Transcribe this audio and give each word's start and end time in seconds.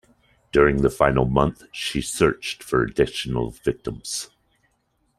During 0.51 0.77
the 0.81 0.89
final 0.89 1.25
month 1.25 1.61
she 1.71 2.01
searched 2.01 2.63
for 2.63 2.81
additional 2.81 3.51
victims. 3.51 4.31